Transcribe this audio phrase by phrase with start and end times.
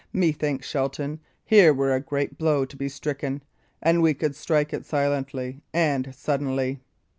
[0.13, 3.43] Methinks, Shelton, here were a great blow to be stricken,
[3.83, 6.79] an we could strike it silently and suddenly."